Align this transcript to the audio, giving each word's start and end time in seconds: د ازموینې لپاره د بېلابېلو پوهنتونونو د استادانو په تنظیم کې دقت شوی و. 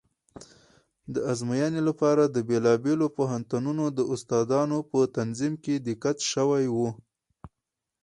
د 1.13 1.15
ازموینې 1.31 1.81
لپاره 1.89 2.23
د 2.27 2.37
بېلابېلو 2.49 3.07
پوهنتونونو 3.17 3.85
د 3.97 3.99
استادانو 4.13 4.77
په 4.89 4.99
تنظیم 5.17 5.53
کې 5.63 5.75
دقت 5.89 6.17
شوی 6.31 6.65
و. 6.75 6.77